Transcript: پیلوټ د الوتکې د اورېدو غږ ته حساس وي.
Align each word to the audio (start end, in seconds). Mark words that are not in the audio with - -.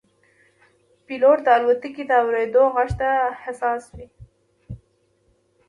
پیلوټ 1.05 1.37
د 1.43 1.47
الوتکې 1.57 2.03
د 2.07 2.11
اورېدو 2.23 2.63
غږ 2.75 2.89
ته 2.99 3.09
حساس 3.43 3.83
وي. 3.95 4.07